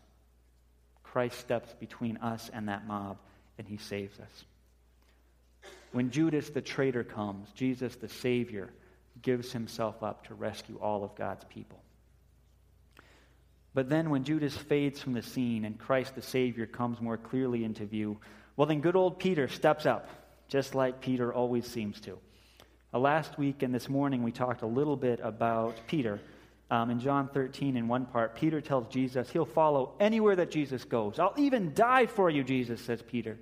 Christ 1.04 1.40
steps 1.40 1.74
between 1.80 2.18
us 2.18 2.50
and 2.52 2.68
that 2.68 2.86
mob, 2.88 3.18
and 3.58 3.68
he 3.68 3.78
saves 3.78 4.20
us. 4.20 4.46
When 5.94 6.10
Judas 6.10 6.50
the 6.50 6.62
traitor 6.62 7.04
comes, 7.04 7.50
Jesus 7.54 7.96
the 7.96 8.10
Savior 8.10 8.74
gives 9.22 9.52
himself 9.52 10.02
up 10.02 10.28
to 10.28 10.34
rescue 10.34 10.80
all 10.82 11.04
of 11.04 11.16
God's 11.16 11.46
people. 11.46 11.80
But 13.76 13.90
then, 13.90 14.10
when 14.10 14.24
Judas 14.24 14.58
fades 14.58 15.00
from 15.00 15.14
the 15.14 15.22
scene 15.22 15.66
and 15.66 15.80
Christ 15.80 16.16
the 16.16 16.22
Savior 16.22 16.66
comes 16.66 17.00
more 17.00 17.18
clearly 17.18 17.64
into 17.64 17.86
view, 17.86 18.20
well, 18.56 18.68
then 18.68 18.82
good 18.82 18.96
old 18.96 19.20
Peter 19.20 19.48
steps 19.48 19.86
up, 19.86 20.10
just 20.48 20.74
like 20.74 21.00
Peter 21.00 21.32
always 21.32 21.68
seems 21.68 22.02
to. 22.02 22.18
Uh, 22.92 23.00
last 23.00 23.38
week 23.38 23.62
and 23.62 23.74
this 23.74 23.88
morning, 23.88 24.24
we 24.24 24.32
talked 24.32 24.64
a 24.64 24.68
little 24.68 24.98
bit 24.98 25.20
about 25.24 25.76
Peter. 25.86 26.20
Um, 26.72 26.90
in 26.90 27.00
John 27.00 27.28
13, 27.28 27.78
in 27.78 27.88
one 27.88 28.08
part, 28.08 28.36
Peter 28.36 28.62
tells 28.62 28.88
Jesus 28.88 29.30
he'll 29.30 29.46
follow 29.46 29.94
anywhere 30.00 30.36
that 30.38 30.50
Jesus 30.50 30.84
goes. 30.86 31.20
I'll 31.20 31.36
even 31.38 31.76
die 31.76 32.08
for 32.08 32.32
you, 32.32 32.44
Jesus 32.44 32.82
says 32.82 33.04
Peter. 33.04 33.38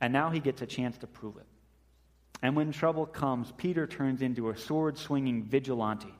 And 0.00 0.12
now 0.12 0.30
he 0.30 0.38
gets 0.38 0.62
a 0.62 0.66
chance 0.66 0.96
to 0.98 1.08
prove 1.08 1.36
it. 1.36 1.46
And 2.42 2.56
when 2.56 2.72
trouble 2.72 3.06
comes, 3.06 3.52
Peter 3.56 3.86
turns 3.86 4.22
into 4.22 4.50
a 4.50 4.56
sword 4.56 4.96
swinging 4.96 5.44
vigilante. 5.44 6.14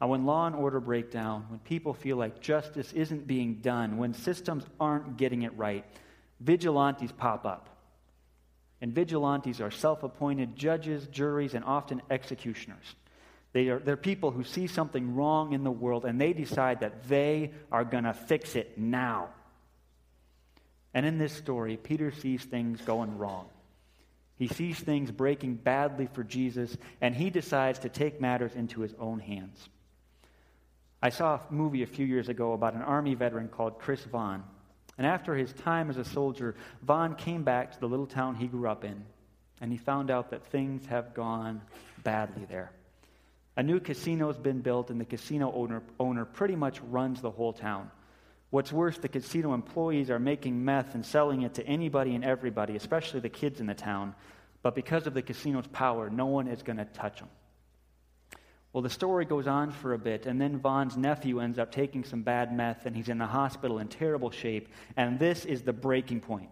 And 0.00 0.10
when 0.10 0.24
law 0.26 0.46
and 0.46 0.54
order 0.54 0.80
break 0.80 1.10
down, 1.10 1.46
when 1.48 1.58
people 1.60 1.92
feel 1.92 2.16
like 2.16 2.40
justice 2.40 2.92
isn't 2.92 3.26
being 3.26 3.56
done, 3.56 3.98
when 3.98 4.14
systems 4.14 4.64
aren't 4.78 5.16
getting 5.16 5.42
it 5.42 5.56
right, 5.56 5.84
vigilantes 6.40 7.12
pop 7.12 7.44
up. 7.44 7.68
And 8.80 8.94
vigilantes 8.94 9.60
are 9.60 9.72
self 9.72 10.04
appointed 10.04 10.54
judges, 10.54 11.06
juries, 11.08 11.54
and 11.54 11.64
often 11.64 12.00
executioners. 12.10 12.94
They 13.52 13.68
are, 13.68 13.80
they're 13.80 13.96
people 13.96 14.30
who 14.30 14.44
see 14.44 14.68
something 14.68 15.16
wrong 15.16 15.52
in 15.52 15.64
the 15.64 15.70
world 15.70 16.04
and 16.04 16.20
they 16.20 16.32
decide 16.32 16.80
that 16.80 17.08
they 17.08 17.52
are 17.72 17.84
going 17.84 18.04
to 18.04 18.12
fix 18.12 18.54
it 18.54 18.78
now. 18.78 19.30
And 20.94 21.04
in 21.04 21.18
this 21.18 21.32
story, 21.32 21.76
Peter 21.76 22.12
sees 22.12 22.44
things 22.44 22.80
going 22.82 23.18
wrong. 23.18 23.46
He 24.38 24.46
sees 24.46 24.78
things 24.78 25.10
breaking 25.10 25.56
badly 25.56 26.06
for 26.06 26.22
Jesus, 26.22 26.76
and 27.00 27.14
he 27.14 27.28
decides 27.28 27.80
to 27.80 27.88
take 27.88 28.20
matters 28.20 28.54
into 28.54 28.80
his 28.80 28.94
own 29.00 29.18
hands. 29.18 29.68
I 31.02 31.10
saw 31.10 31.34
a 31.34 31.52
movie 31.52 31.82
a 31.82 31.86
few 31.86 32.06
years 32.06 32.28
ago 32.28 32.52
about 32.52 32.74
an 32.74 32.82
Army 32.82 33.14
veteran 33.14 33.48
called 33.48 33.80
Chris 33.80 34.02
Vaughn. 34.04 34.44
And 34.96 35.06
after 35.06 35.34
his 35.34 35.52
time 35.52 35.90
as 35.90 35.96
a 35.96 36.04
soldier, 36.04 36.54
Vaughn 36.82 37.14
came 37.14 37.42
back 37.42 37.72
to 37.72 37.80
the 37.80 37.88
little 37.88 38.06
town 38.06 38.36
he 38.36 38.46
grew 38.46 38.68
up 38.68 38.84
in, 38.84 39.04
and 39.60 39.72
he 39.72 39.78
found 39.78 40.10
out 40.10 40.30
that 40.30 40.46
things 40.46 40.86
have 40.86 41.14
gone 41.14 41.60
badly 42.02 42.44
there. 42.48 42.70
A 43.56 43.62
new 43.62 43.80
casino 43.80 44.28
has 44.28 44.38
been 44.38 44.60
built, 44.60 44.90
and 44.90 45.00
the 45.00 45.04
casino 45.04 45.52
owner, 45.52 45.82
owner 45.98 46.24
pretty 46.24 46.54
much 46.54 46.80
runs 46.82 47.20
the 47.20 47.30
whole 47.30 47.52
town. 47.52 47.90
What's 48.50 48.72
worse, 48.72 48.96
the 48.96 49.08
casino 49.08 49.52
employees 49.52 50.10
are 50.10 50.18
making 50.18 50.64
meth 50.64 50.94
and 50.94 51.04
selling 51.04 51.42
it 51.42 51.54
to 51.54 51.66
anybody 51.66 52.14
and 52.14 52.24
everybody, 52.24 52.76
especially 52.76 53.20
the 53.20 53.28
kids 53.28 53.60
in 53.60 53.66
the 53.66 53.74
town. 53.74 54.14
But 54.62 54.74
because 54.74 55.06
of 55.06 55.14
the 55.14 55.22
casino's 55.22 55.66
power, 55.66 56.08
no 56.08 56.26
one 56.26 56.48
is 56.48 56.62
going 56.62 56.78
to 56.78 56.86
touch 56.86 57.20
them. 57.20 57.28
Well, 58.72 58.82
the 58.82 58.90
story 58.90 59.24
goes 59.24 59.46
on 59.46 59.70
for 59.70 59.94
a 59.94 59.98
bit, 59.98 60.26
and 60.26 60.40
then 60.40 60.58
Vaughn's 60.58 60.96
nephew 60.96 61.40
ends 61.40 61.58
up 61.58 61.72
taking 61.72 62.04
some 62.04 62.22
bad 62.22 62.54
meth, 62.54 62.86
and 62.86 62.94
he's 62.94 63.08
in 63.08 63.18
the 63.18 63.26
hospital 63.26 63.78
in 63.78 63.88
terrible 63.88 64.30
shape. 64.30 64.68
And 64.96 65.18
this 65.18 65.44
is 65.44 65.62
the 65.62 65.72
breaking 65.72 66.20
point. 66.20 66.50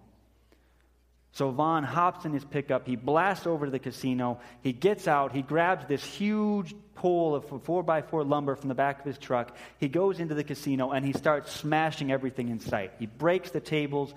So 1.37 1.51
Vaughn 1.51 1.85
hops 1.85 2.25
in 2.25 2.33
his 2.33 2.47
pickup, 2.47 2.87
he 2.87 2.97
blasts 2.97 3.47
over 3.47 3.67
to 3.67 3.71
the 3.71 3.79
casino, 3.79 4.41
he 4.63 4.73
gets 4.73 5.07
out, 5.07 5.33
he 5.33 5.43
grabs 5.43 5.85
this 5.85 6.03
huge 6.03 6.75
pole 6.95 7.35
of 7.35 7.45
4x4 7.45 8.27
lumber 8.27 8.57
from 8.57 8.71
the 8.71 8.75
back 8.75 9.01
of 9.01 9.05
his 9.05 9.19
truck, 9.19 9.55
he 9.77 9.87
goes 9.87 10.19
into 10.19 10.35
the 10.35 10.45
casino, 10.45 10.93
and 10.93 11.05
he 11.05 11.13
starts 11.13 11.53
smashing 11.53 12.11
everything 12.11 12.49
in 12.49 12.59
sight. 12.59 12.95
He 12.99 13.05
breaks 13.05 13.51
the 13.51 13.61
tables, 13.61 14.15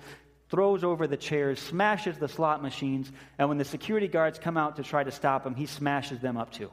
throws 0.48 0.82
over 0.82 1.06
the 1.06 1.18
chairs, 1.18 1.60
smashes 1.60 2.16
the 2.16 2.26
slot 2.26 2.62
machines, 2.62 3.12
and 3.36 3.50
when 3.50 3.58
the 3.58 3.66
security 3.66 4.08
guards 4.08 4.38
come 4.38 4.56
out 4.56 4.76
to 4.76 4.82
try 4.82 5.04
to 5.04 5.12
stop 5.12 5.44
him, 5.44 5.54
he 5.54 5.66
smashes 5.66 6.20
them 6.20 6.38
up 6.38 6.50
too. 6.52 6.70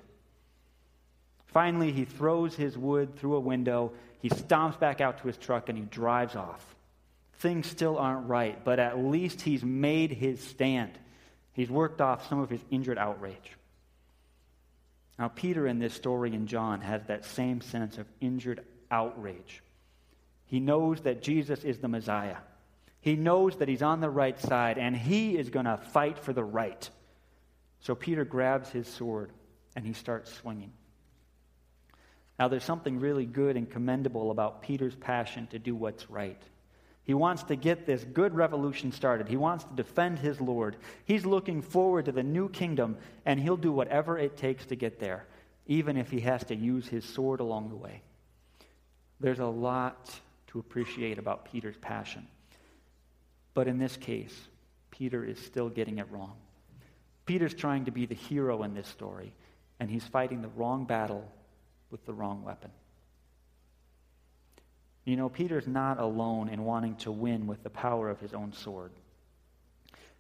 Finally, 1.48 1.92
he 1.92 2.06
throws 2.06 2.56
his 2.56 2.78
wood 2.78 3.18
through 3.18 3.36
a 3.36 3.42
window, 3.42 3.92
he 4.22 4.30
stomps 4.30 4.80
back 4.80 5.02
out 5.02 5.18
to 5.18 5.28
his 5.28 5.36
truck, 5.36 5.68
and 5.68 5.78
he 5.78 5.84
drives 5.84 6.38
off. 6.38 6.77
Things 7.38 7.68
still 7.68 7.98
aren't 7.98 8.28
right, 8.28 8.64
but 8.64 8.80
at 8.80 8.98
least 8.98 9.42
he's 9.42 9.64
made 9.64 10.12
his 10.12 10.42
stand. 10.42 10.92
He's 11.54 11.70
worked 11.70 12.02
off 12.02 12.28
some 12.30 12.40
of 12.40 12.50
his 12.50 12.62
injured 12.72 12.98
outrage. 12.98 13.52
Now, 15.20 15.28
Peter 15.30 15.68
in 15.68 15.80
this 15.80 15.94
story 15.94 16.34
in 16.34 16.48
John 16.48 16.82
has 16.82 17.04
that 17.06 17.26
same 17.26 17.62
sense 17.62 17.98
of 17.98 18.08
injured 18.22 18.64
outrage. 18.92 19.64
He 20.46 20.60
knows 20.60 21.02
that 21.02 21.22
Jesus 21.22 21.64
is 21.64 21.80
the 21.80 21.88
Messiah. 21.88 22.38
He 23.02 23.16
knows 23.16 23.58
that 23.58 23.68
he's 23.68 23.82
on 23.82 24.02
the 24.02 24.10
right 24.10 24.40
side, 24.40 24.78
and 24.78 24.96
he 24.96 25.38
is 25.38 25.50
going 25.50 25.66
to 25.66 25.78
fight 25.78 26.20
for 26.20 26.34
the 26.34 26.44
right. 26.44 26.90
So 27.82 27.96
Peter 27.96 28.26
grabs 28.26 28.70
his 28.70 28.88
sword 28.88 29.32
and 29.76 29.86
he 29.86 29.94
starts 29.94 30.34
swinging. 30.34 30.72
Now, 32.40 32.48
there's 32.48 32.64
something 32.64 33.00
really 33.00 33.26
good 33.26 33.58
and 33.58 33.70
commendable 33.70 34.32
about 34.32 34.62
Peter's 34.62 34.96
passion 34.96 35.48
to 35.48 35.60
do 35.60 35.76
what's 35.76 36.10
right. 36.10 36.42
He 37.08 37.14
wants 37.14 37.44
to 37.44 37.56
get 37.56 37.86
this 37.86 38.04
good 38.04 38.36
revolution 38.36 38.92
started. 38.92 39.30
He 39.30 39.38
wants 39.38 39.64
to 39.64 39.74
defend 39.74 40.20
his 40.20 40.42
Lord. 40.42 40.76
He's 41.06 41.26
looking 41.26 41.62
forward 41.62 42.04
to 42.06 42.12
the 42.12 42.22
new 42.22 42.50
kingdom, 42.50 42.98
and 43.26 43.40
he'll 43.40 43.56
do 43.56 43.72
whatever 43.72 44.18
it 44.18 44.36
takes 44.36 44.66
to 44.66 44.76
get 44.76 45.00
there, 45.00 45.26
even 45.68 45.96
if 45.96 46.12
he 46.12 46.20
has 46.20 46.44
to 46.44 46.56
use 46.56 46.86
his 46.86 47.06
sword 47.06 47.40
along 47.40 47.70
the 47.70 47.78
way. 47.78 48.02
There's 49.22 49.40
a 49.40 49.46
lot 49.46 50.20
to 50.48 50.60
appreciate 50.60 51.18
about 51.18 51.50
Peter's 51.50 51.78
passion. 51.78 52.28
But 53.54 53.70
in 53.70 53.78
this 53.78 53.96
case, 53.96 54.38
Peter 54.92 55.24
is 55.24 55.40
still 55.40 55.70
getting 55.70 56.00
it 56.00 56.12
wrong. 56.12 56.36
Peter's 57.26 57.54
trying 57.54 57.86
to 57.86 57.92
be 57.92 58.06
the 58.06 58.16
hero 58.16 58.64
in 58.64 58.74
this 58.74 58.88
story, 58.88 59.34
and 59.80 59.90
he's 59.90 60.04
fighting 60.04 60.42
the 60.42 60.50
wrong 60.50 60.84
battle 60.84 61.32
with 61.90 62.06
the 62.06 62.14
wrong 62.14 62.44
weapon. 62.44 62.72
You 65.08 65.16
know, 65.16 65.30
Peter's 65.30 65.68
not 65.68 66.02
alone 66.02 66.50
in 66.50 66.66
wanting 66.66 66.98
to 66.98 67.14
win 67.14 67.48
with 67.48 67.64
the 67.64 67.70
power 67.70 68.10
of 68.10 68.20
his 68.20 68.34
own 68.34 68.52
sword. 68.52 68.92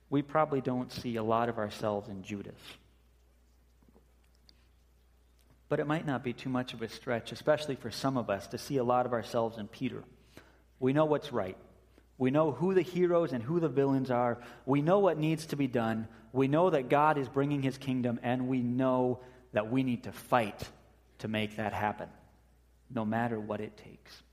We 0.10 0.22
probably 0.22 0.62
don't 0.62 0.94
see 0.94 1.18
a 1.18 1.24
lot 1.24 1.50
of 1.50 1.58
ourselves 1.58 2.08
in 2.08 2.24
Judas. 2.24 2.56
But 5.68 5.82
it 5.82 5.88
might 5.88 6.06
not 6.06 6.24
be 6.24 6.32
too 6.32 6.48
much 6.48 6.74
of 6.74 6.82
a 6.82 6.88
stretch, 6.88 7.34
especially 7.34 7.76
for 7.76 7.92
some 7.92 8.16
of 8.16 8.30
us, 8.30 8.48
to 8.48 8.58
see 8.58 8.78
a 8.78 8.84
lot 8.86 9.06
of 9.06 9.12
ourselves 9.12 9.58
in 9.58 9.68
Peter. 9.68 10.06
We 10.80 10.94
know 10.94 11.04
what's 11.04 11.34
right. 11.34 11.58
We 12.18 12.32
know 12.32 12.54
who 12.54 12.74
the 12.74 12.82
heroes 12.82 13.34
and 13.34 13.44
who 13.44 13.60
the 13.60 13.68
villains 13.68 14.10
are. 14.10 14.38
We 14.66 14.82
know 14.82 15.00
what 15.00 15.18
needs 15.18 15.48
to 15.48 15.58
be 15.58 15.68
done. 15.68 16.08
We 16.32 16.48
know 16.48 16.70
that 16.70 16.88
God 16.88 17.18
is 17.18 17.28
bringing 17.28 17.62
his 17.62 17.78
kingdom, 17.78 18.22
and 18.24 18.48
we 18.48 18.62
know 18.62 19.20
that 19.52 19.70
we 19.70 19.84
need 19.84 20.04
to 20.04 20.14
fight 20.14 20.64
to 21.20 21.28
make 21.28 21.58
that 21.58 21.74
happen, 21.74 22.08
no 22.90 23.04
matter 23.04 23.38
what 23.38 23.60
it 23.60 23.76
takes. 23.76 24.24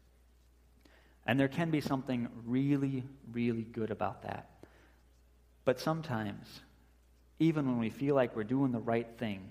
And 1.27 1.39
there 1.41 1.49
can 1.49 1.71
be 1.71 1.81
something 1.81 2.29
really, 2.45 3.05
really 3.33 3.63
good 3.63 3.91
about 3.91 4.23
that. 4.23 4.49
But 5.65 5.81
sometimes, 5.81 6.61
even 7.39 7.67
when 7.67 7.79
we 7.79 7.91
feel 7.91 8.15
like 8.15 8.37
we're 8.37 8.45
doing 8.45 8.73
the 8.73 8.81
right 8.81 9.09
thing, 9.19 9.51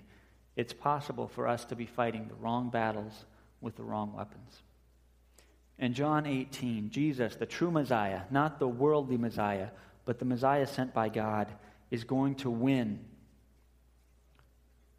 it's 0.56 0.72
possible 0.72 1.26
for 1.26 1.48
us 1.48 1.64
to 1.66 1.76
be 1.76 1.86
fighting 1.86 2.28
the 2.28 2.34
wrong 2.34 2.70
battles 2.70 3.24
with 3.60 3.76
the 3.76 3.82
wrong 3.82 4.12
weapons. 4.14 4.62
In 5.78 5.92
John 5.92 6.26
18, 6.26 6.90
Jesus, 6.90 7.34
the 7.34 7.46
true 7.46 7.72
Messiah, 7.72 8.20
not 8.30 8.60
the 8.60 8.68
worldly 8.68 9.16
Messiah, 9.16 9.68
but 10.04 10.20
the 10.20 10.24
Messiah 10.24 10.68
sent 10.68 10.94
by 10.94 11.08
God, 11.08 11.48
is 11.90 12.04
going 12.04 12.36
to 12.36 12.50
win 12.50 13.04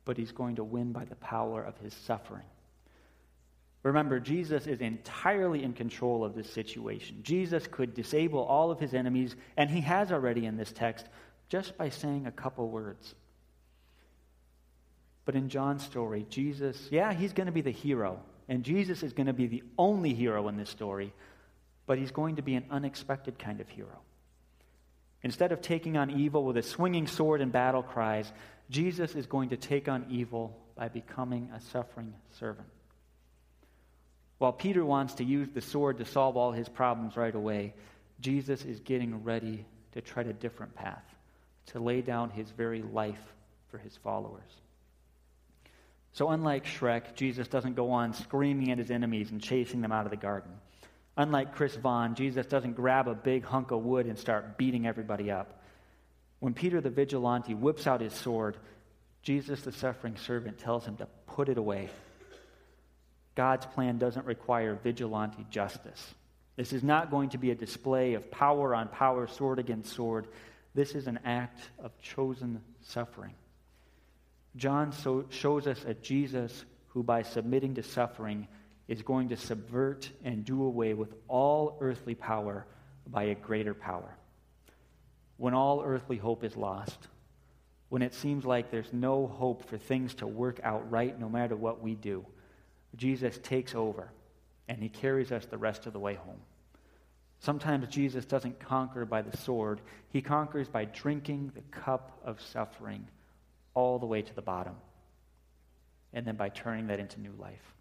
but 0.06 0.18
he's 0.18 0.32
going 0.32 0.56
to 0.56 0.64
win 0.64 0.92
by 0.92 1.04
the 1.04 1.16
power 1.16 1.64
of 1.64 1.78
his 1.80 1.94
suffering. 1.94 2.46
Remember, 3.86 4.20
Jesus 4.20 4.66
is 4.66 4.82
entirely 4.82 5.62
in 5.62 5.74
control 5.74 6.26
of 6.26 6.34
this 6.34 6.50
situation. 6.50 7.20
Jesus 7.22 7.68
could 7.68 7.94
disable 7.94 8.40
all 8.40 8.72
of 8.72 8.80
his 8.80 8.96
enemies, 8.96 9.36
and 9.58 9.70
he 9.70 9.82
has 9.82 10.12
already 10.12 10.48
in 10.48 10.58
this 10.58 10.72
text, 10.72 11.06
just 11.50 11.78
by 11.78 11.90
saying 11.90 12.26
a 12.26 12.32
couple 12.32 12.68
words. 12.68 13.14
But 15.24 15.36
in 15.36 15.50
John's 15.50 15.84
story, 15.84 16.26
Jesus, 16.32 16.88
yeah, 16.90 17.14
he's 17.14 17.34
going 17.34 17.46
to 17.46 17.52
be 17.52 17.62
the 17.62 17.70
hero, 17.70 18.20
and 18.50 18.64
Jesus 18.64 19.04
is 19.04 19.14
going 19.14 19.28
to 19.28 19.34
be 19.34 19.46
the 19.46 19.62
only 19.78 20.16
hero 20.16 20.48
in 20.48 20.58
this 20.58 20.72
story, 20.72 21.14
but 21.86 22.00
he's 22.00 22.10
going 22.10 22.38
to 22.38 22.42
be 22.42 22.56
an 22.56 22.66
unexpected 22.72 23.38
kind 23.38 23.62
of 23.62 23.70
hero. 23.70 24.00
Instead 25.22 25.52
of 25.52 25.62
taking 25.62 25.96
on 25.96 26.10
evil 26.10 26.44
with 26.44 26.58
a 26.58 26.64
swinging 26.64 27.06
sword 27.06 27.40
and 27.40 27.52
battle 27.52 27.84
cries, 27.84 28.34
Jesus 28.68 29.14
is 29.14 29.28
going 29.28 29.50
to 29.50 29.58
take 29.58 29.88
on 29.88 30.08
evil 30.10 30.58
by 30.76 30.88
becoming 30.88 31.52
a 31.56 31.62
suffering 31.62 32.16
servant. 32.32 32.68
While 34.38 34.54
Peter 34.54 34.86
wants 34.86 35.16
to 35.16 35.24
use 35.24 35.50
the 35.50 35.62
sword 35.62 35.98
to 36.00 36.06
solve 36.06 36.36
all 36.36 36.52
his 36.52 36.68
problems 36.68 37.16
right 37.16 37.34
away, 37.34 37.74
Jesus 38.20 38.64
is 38.66 38.80
getting 38.82 39.24
ready 39.24 39.66
to 39.94 40.02
tread 40.02 40.28
a 40.28 40.34
different 40.34 40.76
path, 40.76 41.04
to 41.68 41.80
lay 41.80 42.02
down 42.02 42.30
his 42.30 42.50
very 42.52 42.82
life 42.82 43.34
for 43.70 43.78
his 43.78 43.96
followers. 43.98 44.52
So, 46.14 46.30
unlike 46.30 46.66
Shrek, 46.66 47.16
Jesus 47.16 47.48
doesn't 47.48 47.76
go 47.76 47.92
on 47.92 48.14
screaming 48.14 48.72
at 48.72 48.78
his 48.78 48.92
enemies 48.92 49.32
and 49.32 49.42
chasing 49.42 49.82
them 49.82 49.92
out 49.92 50.06
of 50.06 50.12
the 50.12 50.18
garden. 50.18 50.52
Unlike 51.18 51.56
Chris 51.56 51.76
Vaughn, 51.76 52.16
Jesus 52.16 52.46
doesn't 52.46 52.76
grab 52.76 53.08
a 53.08 53.16
big 53.16 53.46
hunk 53.46 53.72
of 53.72 53.84
wood 53.84 54.06
and 54.06 54.18
start 54.18 54.58
beating 54.58 54.86
everybody 54.86 55.32
up. 55.32 55.62
When 56.40 56.54
Peter 56.54 56.82
the 56.82 56.90
vigilante 56.90 57.54
whips 57.54 57.88
out 57.88 58.02
his 58.02 58.14
sword, 58.14 58.58
Jesus 59.24 59.62
the 59.62 59.72
suffering 59.72 60.18
servant 60.18 60.58
tells 60.58 60.86
him 60.86 60.98
to 60.98 61.08
put 61.28 61.50
it 61.50 61.58
away. 61.58 61.90
God's 63.36 63.66
plan 63.66 63.98
doesn't 63.98 64.26
require 64.26 64.80
vigilante 64.82 65.46
justice. 65.50 66.16
This 66.56 66.72
is 66.72 66.84
not 66.84 67.12
going 67.12 67.30
to 67.30 67.38
be 67.38 67.52
a 67.52 67.56
display 67.56 68.14
of 68.14 68.32
power 68.32 68.74
on 68.74 68.88
power, 68.88 69.28
sword 69.28 69.60
against 69.60 69.94
sword. 69.94 70.28
This 70.74 70.96
is 70.96 71.08
an 71.08 71.20
act 71.26 71.60
of 71.80 71.98
chosen 72.00 72.62
suffering. 72.82 73.34
John 74.56 74.94
so 74.94 75.26
shows 75.30 75.68
us 75.68 75.84
a 75.86 75.94
Jesus 75.94 76.64
who, 76.88 77.04
by 77.04 77.24
submitting 77.24 77.76
to 77.76 77.84
suffering, 77.84 78.48
is 78.88 79.02
going 79.02 79.30
to 79.30 79.38
subvert 79.38 80.10
and 80.24 80.46
do 80.46 80.64
away 80.64 80.94
with 80.94 81.14
all 81.28 81.78
earthly 81.82 82.16
power 82.16 82.66
by 83.06 83.24
a 83.24 83.36
greater 83.36 83.74
power. 83.74 84.16
When 85.38 85.54
all 85.54 85.84
earthly 85.84 86.18
hope 86.18 86.46
is 86.46 86.56
lost, 86.56 87.08
when 87.90 88.02
it 88.02 88.14
seems 88.14 88.46
like 88.46 88.72
there's 88.72 88.94
no 88.94 89.28
hope 89.28 89.68
for 89.68 89.78
things 89.78 90.16
to 90.16 90.28
work 90.28 90.62
out 90.64 90.90
right 90.90 91.20
no 91.20 91.28
matter 91.28 91.56
what 91.56 91.82
we 91.82 91.96
do, 91.96 92.26
Jesus 92.96 93.38
takes 93.40 93.76
over 93.76 94.10
and 94.68 94.82
he 94.82 94.90
carries 94.90 95.32
us 95.32 95.46
the 95.46 95.58
rest 95.58 95.86
of 95.86 95.94
the 95.94 96.00
way 96.00 96.16
home. 96.16 96.40
Sometimes 97.40 97.88
Jesus 97.90 98.26
doesn't 98.26 98.60
conquer 98.60 99.06
by 99.06 99.22
the 99.22 99.38
sword, 99.38 99.82
he 100.10 100.22
conquers 100.22 100.68
by 100.68 100.86
drinking 100.86 101.52
the 101.54 101.62
cup 101.80 102.20
of 102.24 102.42
suffering 102.42 103.08
all 103.74 104.00
the 104.00 104.06
way 104.06 104.22
to 104.22 104.34
the 104.34 104.42
bottom, 104.42 104.76
and 106.14 106.26
then 106.26 106.36
by 106.36 106.50
turning 106.50 106.88
that 106.88 107.00
into 107.00 107.20
new 107.20 107.34
life. 107.38 107.74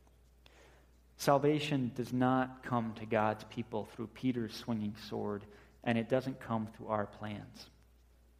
Salvation 1.16 1.92
does 1.94 2.12
not 2.12 2.64
come 2.64 2.92
to 2.94 3.06
God's 3.06 3.44
people 3.44 3.88
through 3.94 4.09
Peter's 4.09 4.52
swinging 4.52 4.94
sword, 5.09 5.44
and 5.85 5.97
it 5.97 6.09
doesn't 6.09 6.40
come 6.40 6.66
through 6.76 6.88
our 6.88 7.06
plans. 7.06 7.71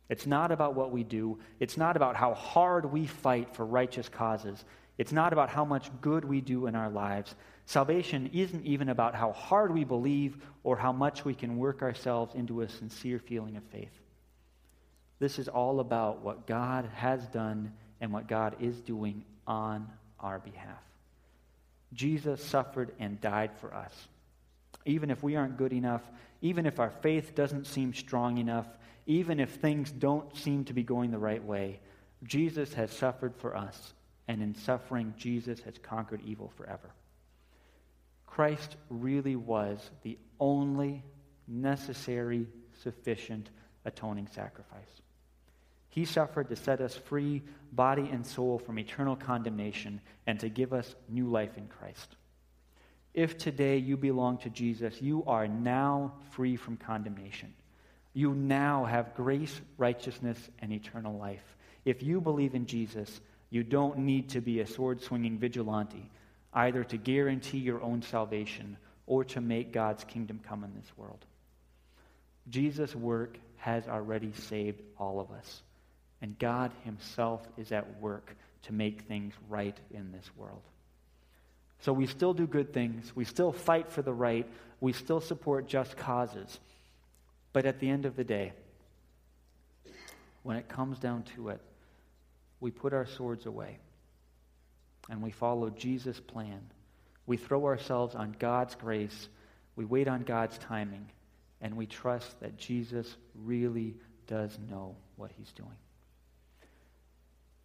It's 0.09 0.27
not 0.27 0.53
about 0.53 0.75
what 0.75 0.91
we 0.91 1.03
do. 1.03 1.39
It's 1.61 1.77
not 1.77 1.97
about 1.97 2.17
how 2.17 2.35
hard 2.35 2.93
we 2.93 3.07
fight 3.07 3.55
for 3.55 3.65
righteous 3.65 4.09
causes. 4.09 4.63
It's 4.97 5.13
not 5.13 5.33
about 5.33 5.51
how 5.51 5.65
much 5.65 5.91
good 6.01 6.25
we 6.25 6.41
do 6.41 6.67
in 6.67 6.75
our 6.75 6.91
lives. 6.91 7.35
Salvation 7.67 8.31
isn't 8.33 8.65
even 8.65 8.89
about 8.89 9.15
how 9.15 9.33
hard 9.33 9.73
we 9.73 9.85
believe 9.85 10.37
or 10.63 10.77
how 10.77 10.93
much 10.93 11.25
we 11.25 11.35
can 11.35 11.57
work 11.57 11.83
ourselves 11.83 12.35
into 12.35 12.61
a 12.61 12.69
sincere 12.69 13.19
feeling 13.19 13.57
of 13.57 13.65
faith. 13.65 13.93
This 15.19 15.39
is 15.39 15.49
all 15.49 15.81
about 15.81 16.23
what 16.23 16.47
God 16.47 16.89
has 16.95 17.27
done 17.29 17.73
and 18.01 18.13
what 18.13 18.29
God 18.29 18.57
is 18.61 18.81
doing 18.81 19.25
on 19.47 19.89
our 20.21 20.39
behalf. 20.39 20.83
Jesus 21.93 22.45
suffered 22.45 22.93
and 22.99 23.21
died 23.21 23.51
for 23.61 23.75
us. 23.75 24.09
Even 24.85 25.11
if 25.11 25.23
we 25.23 25.37
aren't 25.37 25.57
good 25.57 25.73
enough, 25.73 26.03
even 26.43 26.67
if 26.67 26.79
our 26.79 26.91
faith 26.91 27.35
doesn't 27.35 27.67
seem 27.67 27.95
strong 27.95 28.39
enough, 28.39 28.67
even 29.07 29.41
if 29.41 29.55
things 29.55 29.91
don't 29.91 30.37
seem 30.37 30.65
to 30.65 30.73
be 30.73 30.83
going 30.83 31.11
the 31.11 31.19
right 31.19 31.43
way, 31.43 31.81
Jesus 32.25 32.75
has 32.75 32.91
suffered 32.91 33.35
for 33.37 33.57
us 33.57 33.95
and 34.29 34.43
in 34.43 34.55
suffering, 34.55 35.15
Jesus 35.17 35.61
has 35.61 35.75
conquered 35.79 36.23
evil 36.25 36.53
forever. 36.57 36.91
Christ 38.27 38.77
really 38.91 39.37
was 39.37 39.91
the 40.03 40.19
only 40.41 41.03
necessary, 41.47 42.47
sufficient 42.83 43.51
atoning 43.85 44.29
sacrifice. 44.35 45.03
He 45.89 46.05
suffered 46.05 46.49
to 46.49 46.57
set 46.57 46.81
us 46.81 46.97
free, 46.97 47.43
body 47.71 48.09
and 48.11 48.27
soul, 48.27 48.59
from 48.59 48.79
eternal 48.79 49.15
condemnation 49.15 50.01
and 50.27 50.41
to 50.41 50.49
give 50.49 50.73
us 50.73 50.95
new 51.09 51.29
life 51.29 51.57
in 51.57 51.69
Christ. 51.69 52.17
If 53.13 53.39
today 53.39 53.77
you 53.77 53.97
belong 53.97 54.39
to 54.39 54.51
Jesus, 54.51 55.01
you 55.01 55.23
are 55.29 55.47
now 55.47 56.15
free 56.33 56.57
from 56.57 56.77
condemnation. 56.77 57.55
You 58.13 58.35
now 58.35 58.85
have 58.85 59.15
grace, 59.15 59.61
righteousness, 59.79 60.39
and 60.59 60.73
eternal 60.73 61.17
life. 61.17 61.57
If 61.85 62.03
you 62.03 62.21
believe 62.21 62.57
in 62.57 62.67
Jesus, 62.67 63.21
you 63.51 63.63
don't 63.63 63.99
need 63.99 64.31
to 64.31 64.41
be 64.41 64.61
a 64.61 64.67
sword 64.67 65.03
swinging 65.03 65.39
vigilante, 65.39 66.11
either 66.53 66.85
to 66.85 66.97
guarantee 66.97 67.59
your 67.59 67.83
own 67.83 68.03
salvation 68.03 68.77
or 69.07 69.25
to 69.25 69.41
make 69.41 69.73
God's 69.73 70.05
kingdom 70.05 70.41
come 70.47 70.65
in 70.65 70.75
this 70.75 70.91
world. 70.97 71.25
Jesus' 72.49 72.95
work 72.95 73.39
has 73.57 73.89
already 73.89 74.33
saved 74.33 74.83
all 74.99 75.21
of 75.21 75.31
us, 75.31 75.63
and 76.21 76.39
God 76.39 76.73
Himself 76.85 77.47
is 77.57 77.73
at 77.73 78.01
work 78.01 78.37
to 78.63 78.73
make 78.73 79.03
things 79.03 79.35
right 79.49 79.77
in 79.91 80.13
this 80.13 80.31
world. 80.37 80.63
So 81.81 81.93
we 81.93 82.07
still 82.07 82.33
do 82.33 82.47
good 82.47 82.73
things, 82.73 83.15
we 83.15 83.25
still 83.25 83.53
fight 83.53 83.91
for 83.91 84.03
the 84.03 84.13
right, 84.13 84.47
we 84.81 84.93
still 84.93 85.21
support 85.21 85.67
just 85.67 85.97
causes. 85.97 86.61
But 87.53 87.67
at 87.67 87.79
the 87.79 87.89
end 87.89 88.05
of 88.05 88.17
the 88.17 88.25
day, 88.25 88.53
when 90.43 90.57
it 90.57 90.69
comes 90.69 90.99
down 90.99 91.23
to 91.35 91.51
it, 91.51 91.61
we 92.65 92.71
put 92.71 92.95
our 92.95 93.05
swords 93.05 93.45
away 93.45 93.77
and 95.11 95.21
we 95.21 95.31
follow 95.31 95.69
Jesus' 95.69 96.19
plan. 96.19 96.63
We 97.27 97.37
throw 97.37 97.67
ourselves 97.67 98.15
on 98.15 98.35
God's 98.39 98.75
grace. 98.75 99.29
We 99.77 99.85
wait 99.85 100.09
on 100.09 100.23
God's 100.23 100.57
timing. 100.57 101.11
And 101.61 101.77
we 101.77 101.85
trust 101.85 102.41
that 102.41 102.57
Jesus 102.57 103.17
really 103.35 103.97
does 104.27 104.59
know 104.71 104.97
what 105.17 105.31
he's 105.37 105.53
doing. 105.53 105.77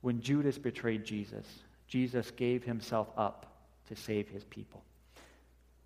When 0.02 0.20
Judas 0.20 0.58
betrayed 0.58 1.06
Jesus, 1.06 1.46
Jesus 1.88 2.30
gave 2.32 2.66
himself 2.66 3.08
up 3.16 3.46
to 3.88 3.96
save 3.96 4.28
his 4.28 4.44
people. 4.44 4.84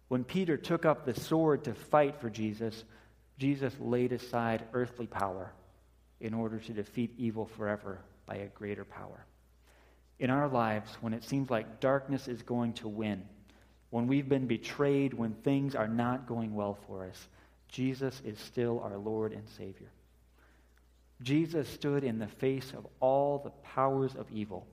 When 0.08 0.24
Peter 0.24 0.58
took 0.58 0.88
up 0.88 1.06
the 1.06 1.20
sword 1.20 1.66
to 1.66 1.76
fight 1.76 2.20
for 2.20 2.32
Jesus, 2.32 2.84
Jesus 3.38 3.76
laid 3.80 4.12
aside 4.12 4.64
earthly 4.74 5.06
power 5.06 5.52
in 6.20 6.34
order 6.34 6.58
to 6.58 6.74
defeat 6.74 7.14
evil 7.20 7.46
forever 7.46 8.00
by 8.26 8.36
a 8.36 8.48
greater 8.48 8.86
power. 8.86 9.26
In 10.20 10.30
our 10.30 10.48
lives, 10.48 10.92
when 11.02 11.14
it 11.14 11.24
seems 11.24 11.50
like 11.50 11.80
darkness 11.80 12.28
is 12.28 12.42
going 12.42 12.74
to 12.74 12.88
win, 12.88 13.24
when 13.90 14.08
we've 14.08 14.30
been 14.30 14.48
betrayed, 14.48 15.14
when 15.14 15.34
things 15.34 15.76
are 15.76 15.88
not 15.88 16.28
going 16.28 16.56
well 16.56 16.78
for 16.88 17.06
us, 17.06 17.28
Jesus 17.68 18.22
is 18.26 18.40
still 18.40 18.80
our 18.80 18.98
Lord 18.98 19.34
and 19.34 19.48
Savior. 19.50 19.92
Jesus 21.22 21.68
stood 21.70 22.04
in 22.04 22.20
the 22.20 22.28
face 22.28 22.72
of 22.76 22.88
all 23.00 23.40
the 23.40 23.52
powers 23.64 24.16
of 24.16 24.32
evil, 24.32 24.68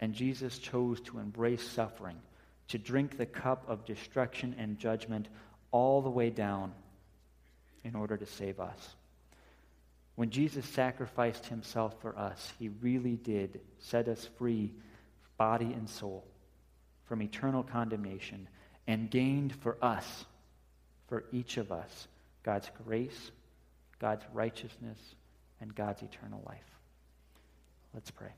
and 0.00 0.14
Jesus 0.14 0.58
chose 0.58 1.00
to 1.02 1.18
embrace 1.18 1.62
suffering, 1.62 2.16
to 2.68 2.78
drink 2.78 3.16
the 3.16 3.26
cup 3.26 3.64
of 3.68 3.84
destruction 3.84 4.54
and 4.58 4.78
judgment 4.78 5.28
all 5.70 6.02
the 6.02 6.10
way 6.10 6.30
down 6.30 6.72
in 7.84 7.94
order 7.94 8.16
to 8.16 8.26
save 8.26 8.60
us. 8.60 8.96
When 10.16 10.30
Jesus 10.30 10.64
sacrificed 10.66 11.46
himself 11.46 12.00
for 12.00 12.16
us, 12.16 12.52
he 12.58 12.68
really 12.68 13.16
did 13.16 13.60
set 13.80 14.06
us 14.08 14.28
free, 14.38 14.72
body 15.36 15.72
and 15.72 15.88
soul, 15.88 16.24
from 17.06 17.22
eternal 17.22 17.62
condemnation 17.62 18.48
and 18.86 19.10
gained 19.10 19.54
for 19.54 19.76
us, 19.82 20.24
for 21.08 21.24
each 21.32 21.56
of 21.56 21.72
us, 21.72 22.08
God's 22.42 22.70
grace, 22.84 23.30
God's 23.98 24.24
righteousness, 24.32 24.98
and 25.60 25.74
God's 25.74 26.02
eternal 26.02 26.42
life. 26.46 26.78
Let's 27.92 28.10
pray. 28.10 28.32